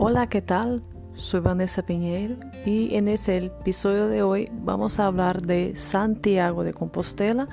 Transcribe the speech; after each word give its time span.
Hola, 0.00 0.28
¿qué 0.28 0.42
tal? 0.42 0.84
Soy 1.16 1.40
Vanessa 1.40 1.82
Piñeiro 1.82 2.36
y 2.64 2.94
en 2.94 3.08
este 3.08 3.46
episodio 3.46 4.06
de 4.06 4.22
hoy 4.22 4.48
vamos 4.62 5.00
a 5.00 5.06
hablar 5.06 5.42
de 5.42 5.74
Santiago 5.74 6.62
de 6.62 6.72
Compostela, 6.72 7.48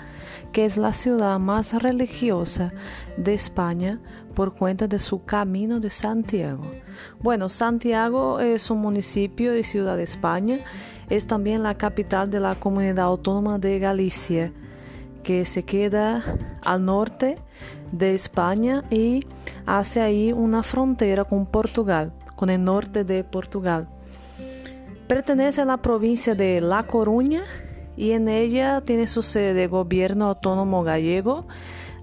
que 0.52 0.64
es 0.64 0.78
la 0.78 0.94
ciudad 0.94 1.40
más 1.40 1.74
religiosa 1.74 2.72
de 3.18 3.34
España 3.34 4.00
por 4.36 4.54
cuenta 4.54 4.88
de 4.88 5.00
su 5.00 5.26
Camino 5.26 5.80
de 5.80 5.90
Santiago. 5.90 6.70
Bueno, 7.20 7.50
Santiago 7.50 8.40
es 8.40 8.70
un 8.70 8.78
municipio 8.78 9.58
y 9.58 9.64
ciudad 9.64 9.98
de 9.98 10.04
España, 10.04 10.60
es 11.10 11.26
también 11.26 11.64
la 11.64 11.74
capital 11.74 12.30
de 12.30 12.42
la 12.42 12.60
comunidad 12.60 13.06
autónoma 13.06 13.58
de 13.58 13.80
Galicia, 13.80 14.54
que 15.24 15.46
se 15.46 15.64
queda 15.64 16.24
al 16.62 16.86
norte 16.86 17.40
de 17.92 18.14
España 18.14 18.84
y 18.92 19.26
hace 19.66 20.00
ahí 20.00 20.32
una 20.32 20.62
frontera 20.62 21.24
con 21.24 21.48
Portugal 21.48 22.14
con 22.36 22.50
el 22.50 22.64
norte 22.64 23.04
de 23.04 23.24
Portugal. 23.24 23.88
Pertenece 25.08 25.62
a 25.62 25.66
la 25.66 25.78
provincia 25.78 26.36
de 26.36 26.62
La 26.62 26.84
Coruña 26.84 27.44
y 27.96 28.12
en 28.12 28.28
ella 28.28 28.82
tiene 28.82 29.08
su 29.08 29.24
sede 29.24 29.54
de 29.54 29.68
gobierno 29.68 30.26
autónomo 30.26 30.84
gallego, 30.84 31.48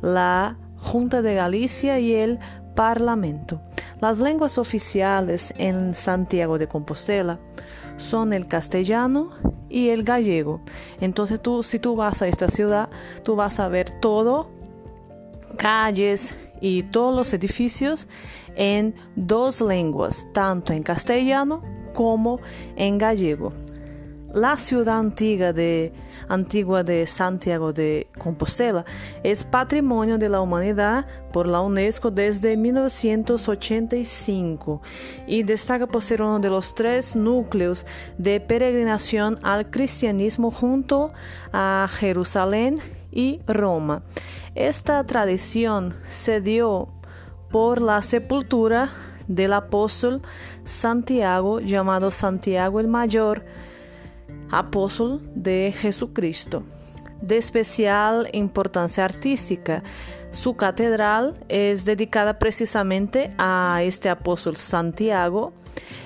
la 0.00 0.56
Junta 0.78 1.22
de 1.22 1.34
Galicia 1.34 1.98
y 1.98 2.14
el 2.14 2.38
Parlamento. 2.74 3.60
Las 4.00 4.18
lenguas 4.18 4.58
oficiales 4.58 5.52
en 5.58 5.94
Santiago 5.94 6.58
de 6.58 6.66
Compostela 6.66 7.38
son 7.98 8.32
el 8.32 8.48
castellano 8.48 9.30
y 9.68 9.90
el 9.90 10.02
gallego. 10.02 10.60
Entonces 11.00 11.40
tú, 11.40 11.62
si 11.62 11.78
tú 11.78 11.94
vas 11.96 12.22
a 12.22 12.28
esta 12.28 12.48
ciudad, 12.48 12.88
tú 13.22 13.36
vas 13.36 13.60
a 13.60 13.68
ver 13.68 14.00
todo, 14.00 14.50
calles, 15.56 16.34
y 16.62 16.84
todos 16.84 17.14
los 17.14 17.34
edificios 17.34 18.08
en 18.56 18.94
dos 19.16 19.60
lenguas, 19.60 20.26
tanto 20.32 20.72
en 20.72 20.82
castellano 20.82 21.62
como 21.92 22.40
en 22.76 22.96
gallego. 22.96 23.52
La 24.32 24.56
ciudad 24.56 24.98
antigua 24.98 25.52
de, 25.52 25.92
antigua 26.26 26.82
de 26.82 27.06
Santiago 27.06 27.74
de 27.74 28.06
Compostela 28.16 28.86
es 29.22 29.44
patrimonio 29.44 30.16
de 30.16 30.30
la 30.30 30.40
humanidad 30.40 31.06
por 31.34 31.46
la 31.46 31.60
UNESCO 31.60 32.10
desde 32.10 32.56
1985 32.56 34.80
y 35.26 35.42
destaca 35.42 35.86
por 35.86 36.02
ser 36.02 36.22
uno 36.22 36.40
de 36.40 36.48
los 36.48 36.74
tres 36.74 37.14
núcleos 37.14 37.84
de 38.16 38.40
peregrinación 38.40 39.38
al 39.42 39.70
cristianismo 39.70 40.50
junto 40.50 41.12
a 41.52 41.86
Jerusalén 41.90 42.80
y 43.12 43.40
Roma. 43.46 44.02
Esta 44.54 45.04
tradición 45.04 45.94
se 46.10 46.40
dio 46.40 46.88
por 47.50 47.80
la 47.80 48.02
sepultura 48.02 48.90
del 49.28 49.52
apóstol 49.52 50.22
Santiago, 50.64 51.60
llamado 51.60 52.10
Santiago 52.10 52.80
el 52.80 52.88
Mayor, 52.88 53.44
apóstol 54.50 55.20
de 55.34 55.72
Jesucristo. 55.76 56.64
De 57.20 57.36
especial 57.36 58.28
importancia 58.32 59.04
artística, 59.04 59.84
su 60.32 60.56
catedral 60.56 61.34
es 61.48 61.84
dedicada 61.84 62.38
precisamente 62.38 63.32
a 63.38 63.80
este 63.84 64.08
apóstol 64.08 64.56
Santiago, 64.56 65.52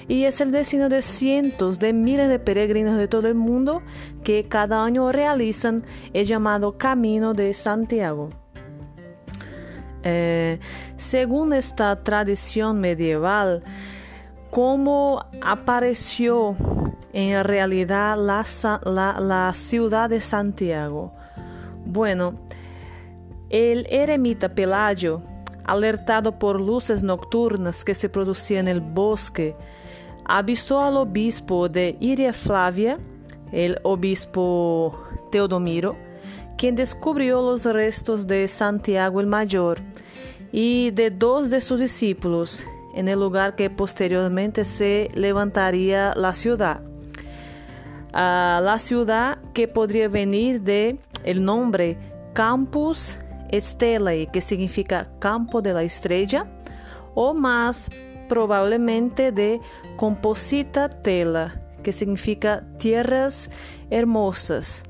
y 0.09 0.25
es 0.25 0.41
el 0.41 0.53
destino 0.53 0.89
de 0.89 1.03
cientos 1.03 1.79
de 1.79 1.93
miles 1.93 2.29
de 2.29 2.39
peregrinos 2.39 2.97
de 2.97 3.09
todo 3.09 3.29
el 3.29 3.35
mundo 3.35 3.83
que 4.23 4.45
cada 4.49 4.85
año 4.85 5.11
realizan 5.11 5.85
el 6.13 6.27
llamado 6.27 6.79
Camino 6.79 7.35
de 7.35 7.55
Santiago. 7.55 8.31
Eh, 10.05 10.61
según 10.97 11.53
esta 11.53 12.03
tradición 12.05 12.81
medieval, 12.81 13.65
¿cómo 14.51 15.25
apareció 15.43 16.57
en 17.13 17.43
realidad 17.43 18.17
la 18.17 19.53
ciudad 19.55 20.09
de 20.09 20.21
Santiago? 20.21 21.13
Bueno, 21.85 22.35
el 23.51 23.87
eremita 23.91 24.55
Pelayo, 24.55 25.23
alertado 25.65 26.39
por 26.39 26.61
luces 26.61 27.03
nocturnas 27.03 27.85
que 27.85 27.95
se 27.95 28.09
producían 28.09 28.69
en 28.69 28.77
el 28.77 28.81
bosque, 28.81 29.57
avisó 30.29 30.83
al 30.83 30.97
obispo 30.97 31.69
de 31.69 31.97
Iria 32.01 32.33
Flavia, 32.33 32.99
el 33.53 33.79
obispo 33.85 34.99
Teodomiro, 35.31 35.97
quien 36.59 36.75
descubrió 36.75 37.41
los 37.43 37.65
restos 37.65 38.27
de 38.27 38.49
Santiago 38.49 39.21
el 39.21 39.27
Mayor 39.27 39.79
y 40.53 40.91
de 40.91 41.11
dos 41.11 41.51
de 41.51 41.61
sus 41.61 41.81
discípulos 41.81 42.65
en 42.95 43.09
el 43.09 43.21
lugar 43.21 43.57
que 43.57 43.71
posteriormente 43.71 44.65
se 44.65 45.11
levantaría 45.15 46.15
la 46.17 46.35
ciudad. 46.35 46.81
Ah, 48.13 48.61
la 48.63 48.79
ciudad 48.79 49.39
que 49.53 49.69
podría 49.69 50.09
venir 50.09 50.63
de 50.63 50.99
el 51.25 51.45
nombre 51.45 51.99
Campus 52.33 53.19
Stellae, 53.53 54.29
que 54.33 54.41
significa 54.41 55.09
campo 55.19 55.61
de 55.61 55.75
la 55.75 55.83
estrella, 55.83 56.47
o 57.15 57.35
más 57.35 57.91
probablemente 58.29 59.33
de 59.33 59.61
Composita 59.97 60.89
Tela, 60.89 61.61
que 61.83 61.93
significa 61.93 62.65
tierras 62.79 63.51
hermosas. 63.91 64.85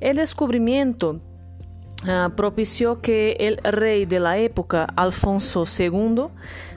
El 0.00 0.16
descubrimiento 0.16 1.20
uh, 2.02 2.30
propició 2.34 3.00
que 3.00 3.36
el 3.38 3.58
rey 3.58 4.04
de 4.04 4.20
la 4.20 4.36
época, 4.38 4.86
Alfonso 4.96 5.64
II, 5.78 6.26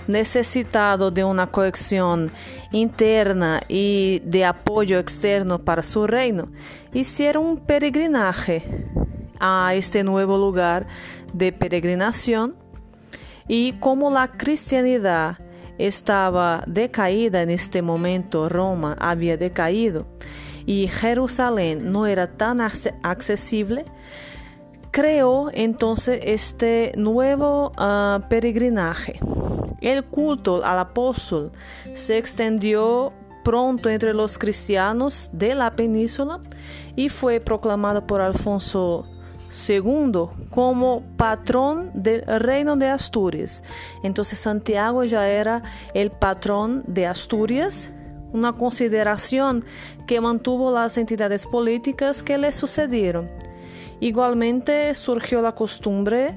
necesitado 0.08 1.12
de 1.12 1.24
una 1.24 1.48
colección 1.48 2.32
interna 2.72 3.62
y 3.68 4.22
de 4.26 4.46
apoyo 4.46 5.00
externo 5.00 5.60
para 5.60 5.84
su 5.84 6.06
reino, 6.08 6.50
hiciera 6.94 7.40
un 7.40 7.58
peregrinaje 7.58 8.64
a 9.40 9.74
este 9.76 10.04
nuevo 10.04 10.38
lugar 10.38 10.88
de 11.34 11.52
peregrinación 11.52 12.56
y 13.48 13.74
como 13.74 14.10
la 14.10 14.32
cristianidad 14.32 15.38
estaba 15.78 16.64
decaída 16.68 17.42
en 17.42 17.50
este 17.50 17.82
momento, 17.82 18.50
Roma 18.50 18.96
había 19.00 19.38
decaído 19.38 20.06
y 20.66 20.88
Jerusalén 20.88 21.92
no 21.92 22.08
era 22.08 22.38
tan 22.38 22.60
accesible, 22.62 23.86
creó 24.92 25.50
entonces 25.54 26.20
este 26.24 26.94
nuevo 26.96 27.72
ah, 27.78 28.22
peregrinaje. 28.30 29.20
El 29.82 30.04
culto 30.06 30.66
al 30.66 30.80
apóstol 30.80 31.52
se 31.94 32.18
extendió 32.18 33.14
pronto 33.44 33.90
entre 33.90 34.14
los 34.14 34.40
cristianos 34.40 35.30
de 35.32 35.54
la 35.54 35.76
península 35.76 36.40
y 36.96 37.10
fue 37.10 37.40
proclamado 37.40 38.08
por 38.08 38.20
Alfonso 38.22 39.06
Segundo, 39.56 40.34
como 40.50 41.02
patrón 41.16 41.90
del 41.94 42.26
reino 42.26 42.76
de 42.76 42.90
Asturias. 42.90 43.64
Entonces 44.04 44.38
Santiago 44.38 45.06
ya 45.06 45.30
era 45.30 45.64
el 45.94 46.12
patrón 46.12 46.84
de 46.88 47.08
Asturias, 47.08 47.90
una 48.34 48.52
consideración 48.52 49.64
que 50.08 50.20
mantuvo 50.20 50.74
las 50.74 50.98
entidades 50.98 51.46
políticas 51.46 52.22
que 52.22 52.38
le 52.38 52.52
sucedieron. 52.52 53.30
Igualmente 54.02 54.94
surgió 54.94 55.42
la 55.42 55.54
costumbre 55.54 56.36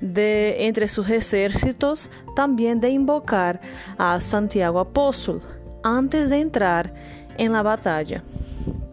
de 0.00 0.66
entre 0.66 0.88
sus 0.88 1.10
ejércitos 1.10 2.10
también 2.34 2.80
de 2.80 2.88
invocar 2.88 3.60
a 3.98 4.18
Santiago 4.22 4.80
Apóstol 4.80 5.42
antes 5.82 6.30
de 6.30 6.40
entrar 6.40 6.94
en 7.36 7.52
la 7.52 7.62
batalla. 7.62 8.22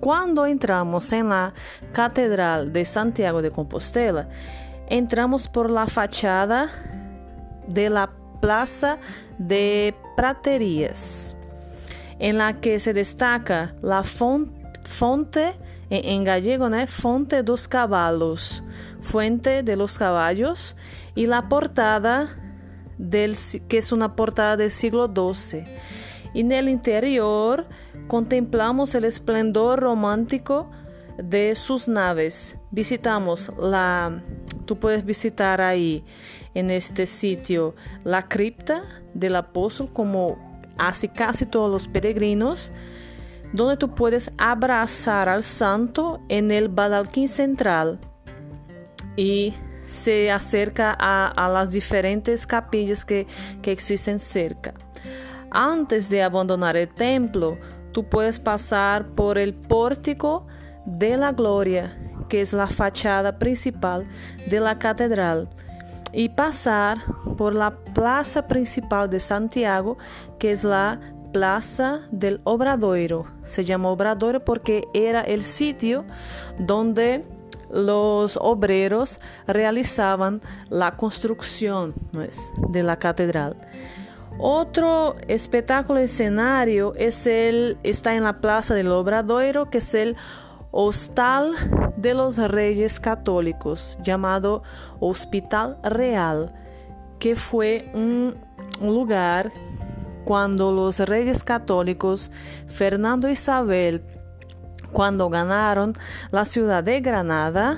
Cuando 0.01 0.47
entramos 0.47 1.13
en 1.13 1.29
la 1.29 1.53
Catedral 1.93 2.73
de 2.73 2.85
Santiago 2.85 3.43
de 3.43 3.51
Compostela, 3.51 4.27
entramos 4.89 5.47
por 5.47 5.69
la 5.69 5.85
fachada 5.85 6.71
de 7.67 7.87
la 7.91 8.09
Plaza 8.41 8.97
de 9.37 9.93
Praterías, 10.17 11.37
en 12.17 12.39
la 12.39 12.59
que 12.59 12.79
se 12.79 12.93
destaca 12.93 13.75
la 13.83 14.01
fonte, 14.03 15.53
en 15.91 16.23
gallego, 16.23 16.67
¿no? 16.67 16.87
Fonte 16.87 17.43
dos 17.43 17.67
Caballos, 17.67 18.63
Fuente 19.01 19.61
de 19.61 19.75
los 19.75 19.99
Caballos, 19.99 20.75
y 21.13 21.27
la 21.27 21.47
portada 21.47 22.39
del, 22.97 23.37
que 23.67 23.77
es 23.77 23.91
una 23.91 24.15
portada 24.15 24.57
del 24.57 24.71
siglo 24.71 25.05
XII. 25.07 25.63
Y 26.33 26.41
en 26.41 26.51
el 26.51 26.69
interior 26.69 27.67
contemplamos 28.07 28.95
el 28.95 29.05
esplendor 29.05 29.79
romántico 29.79 30.69
de 31.17 31.55
sus 31.55 31.87
naves. 31.87 32.57
Visitamos 32.71 33.51
la, 33.57 34.23
tú 34.65 34.77
puedes 34.77 35.05
visitar 35.05 35.61
ahí 35.61 36.03
en 36.53 36.71
este 36.71 37.05
sitio 37.05 37.75
la 38.03 38.27
cripta 38.27 38.83
del 39.13 39.35
apóstol 39.35 39.89
como 39.91 40.51
hace 40.77 41.09
casi 41.09 41.45
todos 41.45 41.71
los 41.71 41.87
peregrinos, 41.87 42.71
donde 43.53 43.77
tú 43.77 43.93
puedes 43.93 44.31
abrazar 44.37 45.29
al 45.29 45.43
santo 45.43 46.21
en 46.29 46.51
el 46.51 46.69
badalquín 46.69 47.27
central 47.27 47.99
y 49.15 49.53
se 49.87 50.31
acerca 50.31 50.95
a, 50.97 51.49
las 51.49 51.69
diferentes 51.69 52.47
capillas 52.47 53.03
que, 53.03 53.27
que 53.61 53.71
existen 53.71 54.19
cerca. 54.19 54.73
Antes 55.51 56.09
de 56.09 56.23
abandonar 56.23 56.77
el 56.77 56.87
templo, 56.87 57.57
tú 57.91 58.05
puedes 58.05 58.39
pasar 58.39 59.05
por 59.09 59.37
el 59.37 59.53
pórtico 59.53 60.47
de 60.85 61.17
la 61.17 61.33
gloria, 61.33 61.97
que 62.29 62.39
es 62.41 62.53
la 62.53 62.67
fachada 62.67 63.37
principal 63.37 64.07
de 64.49 64.59
la 64.61 64.79
catedral, 64.79 65.49
y 66.13 66.29
pasar 66.29 66.99
por 67.37 67.53
la 67.53 67.71
plaza 67.93 68.47
principal 68.47 69.09
de 69.09 69.19
Santiago, 69.19 69.97
que 70.39 70.51
es 70.51 70.63
la 70.63 70.99
Plaza 71.31 72.01
del 72.11 72.41
Obradoiro. 72.43 73.25
Se 73.45 73.63
llama 73.63 73.89
Obradoiro 73.89 74.43
porque 74.43 74.83
era 74.93 75.21
el 75.21 75.43
sitio 75.43 76.03
donde 76.59 77.23
los 77.71 78.37
obreros 78.41 79.19
realizaban 79.47 80.41
la 80.69 80.91
construcción 80.91 81.93
de 82.69 82.83
la 82.83 82.97
catedral. 82.97 83.55
Otro 84.43 85.17
espectáculo 85.27 85.99
escenario 85.99 86.95
es 86.95 87.27
el, 87.27 87.77
está 87.83 88.15
en 88.15 88.23
la 88.23 88.41
Plaza 88.41 88.73
del 88.73 88.87
Obradoiro, 88.87 89.69
que 89.69 89.77
es 89.77 89.93
el 89.93 90.17
Hostal 90.71 91.53
de 91.95 92.15
los 92.15 92.37
Reyes 92.37 92.99
Católicos, 92.99 93.99
llamado 94.01 94.63
Hospital 94.99 95.77
Real, 95.83 96.55
que 97.19 97.35
fue 97.35 97.91
un, 97.93 98.35
lugar 98.81 99.51
cuando 100.25 100.71
los 100.71 100.97
reyes 100.97 101.43
católicos 101.43 102.31
Fernando 102.65 103.29
y 103.29 103.33
Isabel, 103.33 104.03
cuando 104.91 105.29
ganaron 105.29 105.93
la 106.31 106.45
ciudad 106.45 106.83
de 106.83 106.99
Granada, 106.99 107.77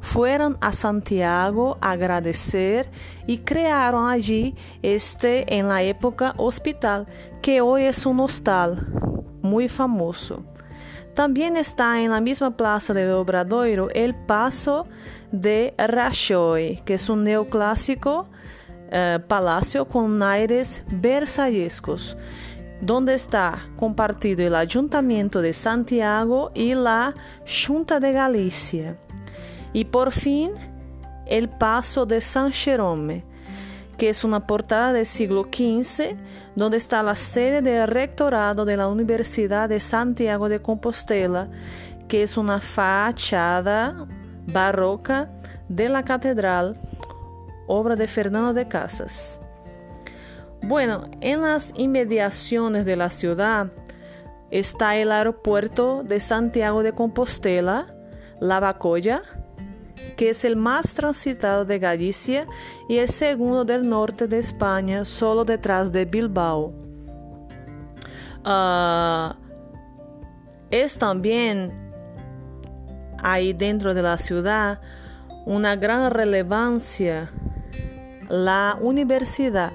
fueron 0.00 0.56
a 0.60 0.72
Santiago 0.72 1.78
a 1.80 1.92
agradecer 1.92 2.90
y 3.26 3.38
crearon 3.38 4.08
allí 4.08 4.54
este 4.82 5.56
en 5.56 5.68
la 5.68 5.82
época 5.82 6.34
hospital, 6.36 7.06
que 7.42 7.60
hoy 7.60 7.84
es 7.84 8.06
un 8.06 8.20
hostal 8.20 8.86
muy 9.42 9.68
famoso. 9.68 10.44
También 11.14 11.56
está 11.56 12.00
en 12.00 12.12
la 12.12 12.20
misma 12.20 12.56
plaza 12.56 12.94
de 12.94 13.12
Obradoiro 13.12 13.88
el 13.90 14.14
Paso 14.14 14.86
de 15.32 15.74
Rajoy, 15.76 16.80
que 16.84 16.94
es 16.94 17.08
un 17.08 17.24
neoclásico 17.24 18.28
eh, 18.90 19.18
palacio 19.26 19.86
con 19.86 20.22
aires 20.22 20.82
versallescos, 20.90 22.16
donde 22.80 23.14
está 23.14 23.58
compartido 23.76 24.46
el 24.46 24.54
Ayuntamiento 24.54 25.42
de 25.42 25.52
Santiago 25.52 26.52
y 26.54 26.74
la 26.74 27.14
Junta 27.66 27.98
de 27.98 28.12
Galicia. 28.12 28.96
Y 29.72 29.86
por 29.86 30.12
fin, 30.12 30.52
el 31.26 31.48
Paso 31.48 32.06
de 32.06 32.20
San 32.20 32.52
Jerome, 32.52 33.24
que 33.96 34.08
es 34.08 34.24
una 34.24 34.46
portada 34.46 34.92
del 34.92 35.06
siglo 35.06 35.44
XV, 35.44 36.16
donde 36.54 36.76
está 36.76 37.02
la 37.02 37.16
sede 37.16 37.62
del 37.62 37.88
rectorado 37.88 38.64
de 38.64 38.76
la 38.76 38.88
Universidad 38.88 39.68
de 39.68 39.80
Santiago 39.80 40.48
de 40.48 40.62
Compostela, 40.62 41.48
que 42.06 42.22
es 42.22 42.36
una 42.36 42.60
fachada 42.60 44.06
barroca 44.46 45.30
de 45.68 45.88
la 45.88 46.04
catedral 46.04 46.76
obra 47.66 47.96
de 47.96 48.08
Fernando 48.08 48.54
de 48.54 48.66
Casas. 48.66 49.40
Bueno, 50.62 51.04
en 51.20 51.42
las 51.42 51.72
inmediaciones 51.76 52.86
de 52.86 52.96
la 52.96 53.10
ciudad 53.10 53.68
está 54.50 54.96
el 54.96 55.12
aeropuerto 55.12 56.02
de 56.02 56.18
Santiago 56.18 56.82
de 56.82 56.92
Compostela, 56.92 57.94
Lavacolla, 58.40 59.22
que 60.16 60.30
es 60.30 60.44
el 60.44 60.56
más 60.56 60.94
transitado 60.94 61.64
de 61.64 61.78
Galicia 61.78 62.46
y 62.88 62.98
el 62.98 63.08
segundo 63.08 63.64
del 63.64 63.88
norte 63.88 64.26
de 64.26 64.38
España, 64.38 65.04
solo 65.04 65.44
detrás 65.44 65.92
de 65.92 66.04
Bilbao. 66.04 66.72
Ah, 68.44 69.36
es 70.70 70.98
también 70.98 71.72
ahí 73.18 73.52
dentro 73.52 73.94
de 73.94 74.02
la 74.02 74.18
ciudad 74.18 74.80
una 75.46 75.76
gran 75.76 76.10
relevancia 76.10 77.30
la 78.28 78.76
universidad, 78.80 79.72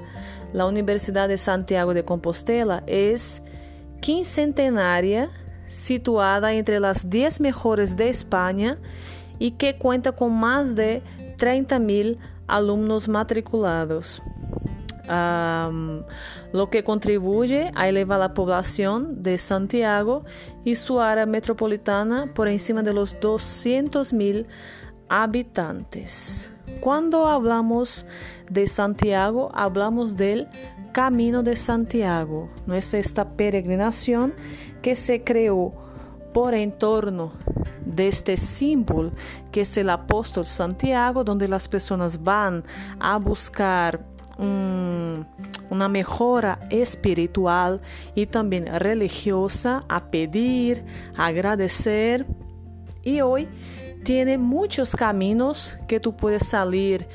la 0.54 0.66
Universidad 0.66 1.28
de 1.28 1.38
Santiago 1.38 1.94
de 1.94 2.06
Compostela, 2.06 2.84
es 2.86 3.42
quincentenaria, 4.00 5.30
situada 5.68 6.54
entre 6.54 6.80
las 6.80 7.10
10 7.10 7.40
mejores 7.40 7.98
de 7.98 8.10
España 8.10 8.78
y 9.44 9.52
que 9.52 9.76
cuenta 9.76 10.14
con 10.14 10.34
más 10.34 10.74
de 10.74 11.04
30 11.36 11.78
mil 11.80 12.18
alumnos 12.48 13.10
matriculados. 13.10 14.22
lo 16.54 16.70
que 16.70 16.86
contribuye 16.86 17.70
a 17.76 17.90
elevar 17.90 18.22
la 18.22 18.34
población 18.34 19.22
de 19.22 19.38
Santiago 19.38 20.24
y 20.64 20.76
su 20.76 21.02
área 21.02 21.26
metropolitana 21.26 22.32
por 22.34 22.48
encima 22.48 22.84
de 22.84 22.94
los 22.94 23.20
200 23.20 24.14
mil 24.14 24.48
habitantes. 25.10 26.50
Cuando 26.80 27.28
hablamos 27.28 28.06
de 28.50 28.66
Santiago, 28.66 29.52
hablamos 29.54 30.16
del 30.16 30.48
Camino 30.94 31.44
de 31.44 31.58
Santiago, 31.58 32.50
nuestra 32.66 33.00
esta 33.00 33.36
peregrinación 33.36 34.34
que 34.82 34.96
se 34.96 35.22
creó 35.22 35.74
por 36.34 36.54
en 36.54 36.72
torno 36.72 37.34
de 37.86 38.08
este 38.08 38.38
símbolo 38.38 39.12
que 39.52 39.62
es 39.62 39.78
el 39.78 39.90
apóstol 39.90 40.46
Santiago, 40.46 41.24
donde 41.24 41.48
las 41.48 41.68
personas 41.68 42.22
van 42.22 42.64
a 43.00 43.18
buscar 43.18 44.00
una 44.38 45.88
mejora 45.90 46.60
espiritual 46.70 47.82
y 48.16 48.26
también 48.26 48.66
religiosa, 48.80 49.84
a 49.88 50.06
pedir, 50.06 50.84
agradecer. 51.16 52.26
Y 53.04 53.22
hoy 53.22 53.48
tiene 54.04 54.38
muchos 54.38 54.96
caminos 54.96 55.78
que 55.88 56.00
tú 56.00 56.16
puedes 56.16 56.48
salir 56.48 57.08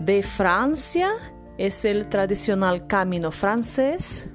de 0.00 0.22
Francia, 0.22 1.10
es 1.58 1.84
el 1.84 2.08
tradicional 2.08 2.86
camino 2.86 3.30
francés, 3.30 4.28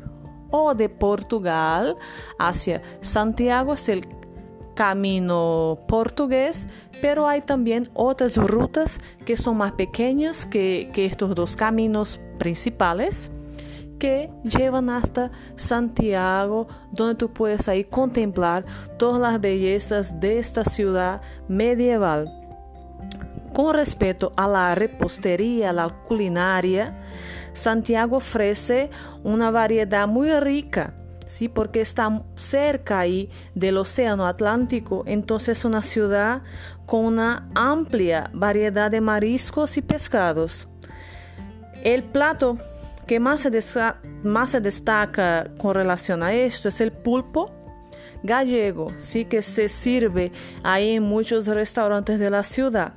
o 0.50 0.74
de 0.74 0.90
Portugal 0.90 1.96
hacia 2.38 2.82
Santiago 3.02 3.74
es 3.74 3.88
el 3.90 4.06
camino 4.82 5.78
portugués, 5.88 6.68
pero 7.04 7.28
hay 7.28 7.42
también 7.42 7.88
otras 7.94 8.36
rutas 8.36 9.00
que 9.28 9.38
son 9.38 9.58
más 9.58 9.74
pequeñas 9.74 10.44
que, 10.44 10.90
estos 10.96 11.36
dos 11.36 11.56
caminos 11.56 12.20
principales 12.40 13.30
que 14.00 14.32
llevan 14.44 14.90
hasta 14.90 15.30
Santiago, 15.56 16.68
donde 16.92 17.14
tú 17.14 17.32
puedes 17.32 17.68
ahí 17.68 17.84
contemplar 17.84 18.66
todas 18.98 19.22
las 19.22 19.40
bellezas 19.40 20.20
de 20.20 20.40
esta 20.40 20.66
ciudad 20.66 21.22
medieval. 21.48 22.26
Con 23.54 23.76
respecto 23.76 24.34
a 24.36 24.48
la 24.48 24.74
repostería, 24.74 25.74
la 25.74 25.90
culinaria, 25.90 26.98
Santiago 27.54 28.18
ofrece 28.18 28.90
una 29.24 29.52
variedad 29.52 30.08
muy 30.08 30.32
rica, 30.40 30.96
¿sí? 31.32 31.48
porque 31.48 31.82
está 31.82 32.24
cerca 32.36 33.00
ahí 33.00 33.30
del 33.56 33.78
Océano 33.78 34.28
Atlántico, 34.28 35.04
entonces 35.08 35.60
es 35.60 35.66
una 35.66 35.82
ciudad 35.82 36.42
con 36.86 37.06
una 37.06 37.50
amplia 37.56 38.30
variedad 38.34 38.92
de 38.92 39.02
mariscos 39.02 39.78
y 39.78 39.82
pescados. 39.82 40.68
El 41.84 42.04
plato 42.04 42.58
que 43.08 43.20
más 43.20 43.42
se, 43.42 43.52
más 44.24 44.52
se 44.52 44.62
destaca 44.62 45.50
con 45.58 45.74
relación 45.74 46.22
a 46.22 46.34
esto 46.34 46.68
es 46.68 46.82
el 46.82 46.92
pulpo 46.92 47.52
gallego, 48.24 48.88
sí 49.00 49.26
que 49.26 49.42
se 49.42 49.70
sirve 49.70 50.32
ahí 50.64 50.96
en 50.96 51.04
muchos 51.04 51.48
restaurantes 51.48 52.20
de 52.20 52.30
la 52.30 52.44
ciudad. 52.44 52.94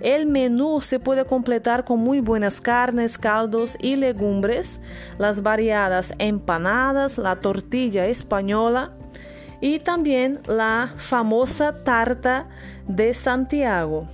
El 0.00 0.26
menú 0.26 0.80
se 0.80 0.98
puede 0.98 1.24
completar 1.24 1.84
con 1.84 2.00
muy 2.00 2.20
buenas 2.20 2.60
carnes, 2.60 3.18
caldos 3.18 3.76
y 3.80 3.96
legumbres, 3.96 4.80
las 5.18 5.42
variadas 5.42 6.12
empanadas, 6.18 7.18
la 7.18 7.36
tortilla 7.36 8.06
española 8.06 8.92
y 9.60 9.78
también 9.78 10.40
la 10.46 10.92
famosa 10.96 11.84
tarta 11.84 12.48
de 12.86 13.14
Santiago, 13.14 14.06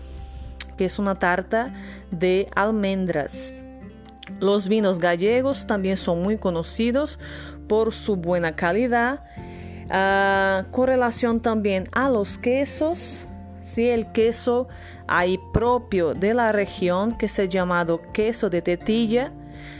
que 0.77 0.85
es 0.85 0.99
una 0.99 1.19
tarta 1.19 1.75
de 2.11 2.49
almendras. 2.55 3.55
Los 4.39 4.69
vinos 4.69 4.99
gallegos 4.99 5.67
también 5.67 5.97
son 5.97 6.23
muy 6.23 6.39
conocidos 6.39 7.19
por 7.69 7.93
su 7.93 8.17
buena 8.17 8.53
calidad. 8.53 9.25
Ah, 9.91 10.65
con 10.71 10.87
relación 10.87 11.41
también 11.41 11.89
a 11.93 12.09
los 12.09 12.39
quesos, 12.39 13.27
¿sí? 13.71 13.89
el 13.89 14.13
queso 14.13 14.69
ahí 15.07 15.39
propio 15.53 16.15
de 16.15 16.35
la 16.35 16.53
región 16.53 17.17
que 17.17 17.29
se 17.29 17.49
llamado 17.49 18.01
queso 18.13 18.51
de 18.51 18.63
tetilla, 18.63 19.33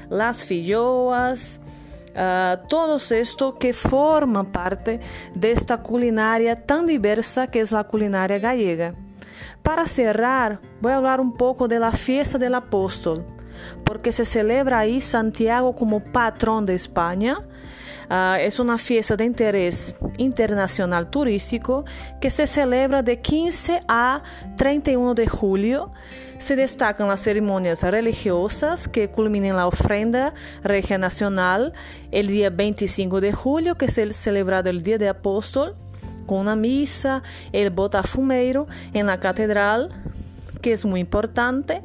las 0.09 0.45
filloas, 0.45 1.61
uh, 2.15 2.67
todo 2.69 2.97
esto 2.97 3.59
que 3.59 3.73
forma 3.73 4.45
parte 4.53 5.01
de 5.35 5.53
esta 5.53 5.79
culinaria 5.79 6.65
tan 6.65 6.87
diversa 6.87 7.47
que 7.47 7.61
es 7.61 7.73
la 7.73 7.85
culinaria 7.85 8.39
gallega. 8.39 8.95
Para 9.63 9.87
cerrar, 9.87 10.61
voy 10.81 10.93
a 10.93 10.97
hablar 10.97 11.21
un 11.21 11.37
poco 11.37 11.69
de 11.69 11.79
la 11.79 11.93
fiesta 11.93 12.39
del 12.39 12.55
apóstol 12.55 13.25
porque 13.85 14.13
se 14.13 14.25
celebra 14.25 14.79
ahí 14.79 15.01
Santiago 15.01 15.75
como 15.75 16.01
patrón 16.01 16.65
de 16.65 16.75
España. 16.75 17.39
Uh, 18.11 18.35
es 18.41 18.59
una 18.59 18.77
fiesta 18.77 19.17
de 19.17 19.25
interés 19.25 19.95
internacional 20.17 21.11
turístico 21.11 21.85
que 22.21 22.31
se 22.31 22.49
celebra 22.49 23.03
de 23.05 23.21
15 23.21 23.83
a 23.87 24.25
31 24.57 25.15
de 25.15 25.29
julio. 25.29 25.93
Se 26.39 26.57
destacan 26.57 27.07
las 27.07 27.21
ceremonias 27.21 27.83
religiosas 27.85 28.89
que 28.89 29.11
culminan 29.11 29.57
la 29.57 29.69
ofrenda 29.69 30.33
regia 30.65 30.99
nacional 30.99 31.73
el 32.11 32.27
día 32.27 32.51
25 32.51 33.21
de 33.21 33.33
julio, 33.33 33.77
que 33.77 33.85
es 33.85 33.99
el 33.99 34.13
celebrado 34.13 34.71
el 34.71 34.83
Día 34.83 34.99
de 34.99 35.09
Apóstol, 35.09 35.77
con 36.27 36.39
una 36.39 36.57
misa, 36.57 37.23
el 37.53 37.71
botafumeiro 37.71 38.67
en 38.93 39.07
la 39.07 39.21
catedral, 39.21 39.91
que 40.61 40.73
es 40.73 40.85
muy 40.85 41.01
importante, 41.01 41.83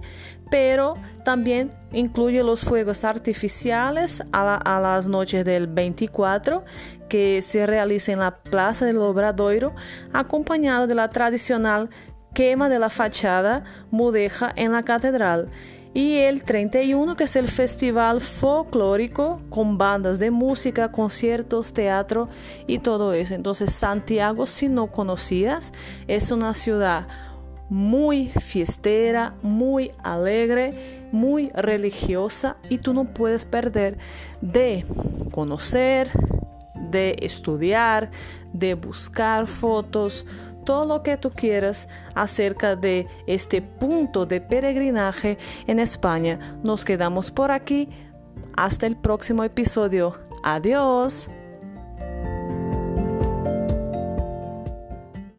pero 0.50 0.96
también 1.24 1.72
incluye 1.92 2.44
los 2.44 2.64
fuegos 2.64 3.04
artificiales 3.04 4.24
a, 4.32 4.80
las 4.82 5.08
noches 5.08 5.44
del 5.44 5.68
24 5.68 6.64
que 7.10 7.42
se 7.42 7.66
realiza 7.66 8.12
en 8.12 8.20
la 8.20 8.38
Plaza 8.38 8.86
del 8.86 8.98
Obradoiro, 8.98 9.74
acompañado 10.14 10.88
de 10.88 10.96
la 10.96 11.10
tradicional 11.10 11.90
quema 12.34 12.70
de 12.70 12.80
la 12.80 12.90
fachada 12.90 13.64
mudeja 13.92 14.52
en 14.56 14.74
la 14.74 14.84
catedral. 14.84 15.50
Y 15.94 16.18
el 16.18 16.44
31, 16.44 17.16
que 17.16 17.24
es 17.24 17.38
el 17.38 17.48
festival 17.48 18.20
folclórico 18.20 19.42
con 19.50 19.78
bandas 19.78 20.20
de 20.20 20.30
música, 20.30 20.92
conciertos, 20.92 21.72
teatro 21.72 22.28
y 22.68 22.80
todo 22.80 23.14
eso. 23.14 23.34
Entonces 23.34 23.72
Santiago, 23.72 24.46
si 24.46 24.68
no 24.68 24.88
conocías, 24.88 25.72
es 26.08 26.32
una 26.32 26.54
ciudad 26.54 27.08
muy 27.70 28.30
fiestera, 28.30 29.34
muy 29.42 29.92
alegre, 30.04 31.08
muy 31.12 31.50
religiosa 31.50 32.58
y 32.70 32.78
tú 32.78 32.94
no 32.94 33.06
puedes 33.06 33.46
perder 33.46 33.98
de 34.42 34.86
conocer, 35.32 36.10
de 36.92 37.16
estudiar, 37.22 38.12
de 38.54 38.74
buscar 38.76 39.48
fotos, 39.48 40.26
todo 40.66 40.86
lo 40.86 41.04
que 41.04 41.18
tú 41.18 41.32
quieras 41.32 41.88
acerca 42.16 42.76
de 42.76 43.08
este 43.28 43.62
punto 43.62 44.26
de 44.26 44.42
peregrinaje 44.42 45.38
en 45.68 45.80
España. 45.80 46.58
Nos 46.64 46.84
quedamos 46.84 47.32
por 47.32 47.52
aquí. 47.52 47.90
Hasta 48.58 48.88
el 48.88 48.96
próximo 48.96 49.44
episodio. 49.44 50.18
Adiós. 50.44 51.30